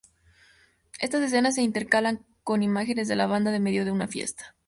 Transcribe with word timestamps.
Estas 0.99 1.21
escenas 1.21 1.53
se 1.53 1.61
intercalan 1.61 2.25
con 2.43 2.63
imágenes 2.63 3.07
de 3.07 3.15
la 3.15 3.27
banda 3.27 3.55
en 3.55 3.61
medio 3.61 3.85
de 3.85 3.91
una 3.91 4.07
fiesta. 4.07 4.55